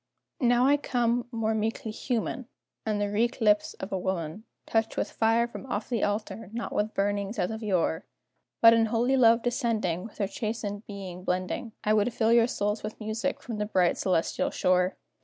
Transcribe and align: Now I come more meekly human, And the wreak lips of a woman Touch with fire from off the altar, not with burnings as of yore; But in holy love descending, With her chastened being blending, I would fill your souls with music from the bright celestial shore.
Now 0.39 0.65
I 0.65 0.77
come 0.77 1.27
more 1.31 1.53
meekly 1.53 1.91
human, 1.91 2.47
And 2.87 2.99
the 2.99 3.11
wreak 3.11 3.39
lips 3.39 3.75
of 3.75 3.91
a 3.91 3.99
woman 3.99 4.45
Touch 4.65 4.97
with 4.97 5.11
fire 5.11 5.47
from 5.47 5.67
off 5.67 5.89
the 5.89 6.03
altar, 6.03 6.49
not 6.53 6.73
with 6.73 6.95
burnings 6.95 7.37
as 7.37 7.51
of 7.51 7.61
yore; 7.61 8.07
But 8.63 8.73
in 8.73 8.87
holy 8.87 9.15
love 9.15 9.43
descending, 9.43 10.03
With 10.03 10.17
her 10.17 10.25
chastened 10.27 10.87
being 10.87 11.23
blending, 11.23 11.73
I 11.83 11.93
would 11.93 12.11
fill 12.15 12.33
your 12.33 12.47
souls 12.47 12.81
with 12.81 12.99
music 12.99 13.43
from 13.43 13.59
the 13.59 13.65
bright 13.67 13.95
celestial 13.95 14.49
shore. 14.49 14.97